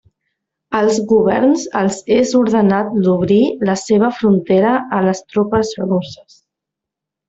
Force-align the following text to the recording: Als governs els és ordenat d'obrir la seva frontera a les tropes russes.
Als 0.77 0.95
governs 1.11 1.65
els 1.81 1.99
és 2.17 2.33
ordenat 2.41 2.91
d'obrir 3.05 3.39
la 3.71 3.79
seva 3.85 4.13
frontera 4.23 4.75
a 5.01 5.07
les 5.09 5.27
tropes 5.33 5.79
russes. 5.89 6.45